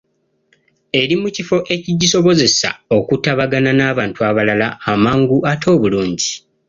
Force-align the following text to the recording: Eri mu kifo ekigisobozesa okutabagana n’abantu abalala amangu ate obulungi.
Eri 1.01 1.15
mu 1.21 1.29
kifo 1.35 1.57
ekigisobozesa 1.75 2.69
okutabagana 2.97 3.71
n’abantu 3.75 4.19
abalala 4.29 4.67
amangu 4.91 5.37
ate 5.51 5.67
obulungi. 5.75 6.31